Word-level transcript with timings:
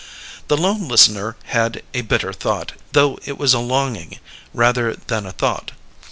The 0.47 0.57
lone 0.57 0.87
listener 0.87 1.35
had 1.43 1.83
a 1.93 2.01
bitter 2.01 2.33
thought, 2.33 2.71
though 2.93 3.19
it 3.23 3.37
was 3.37 3.53
a 3.53 3.59
longing, 3.59 4.17
rather 4.51 4.95
than 4.95 5.27
a 5.27 5.31
thought. 5.31 5.73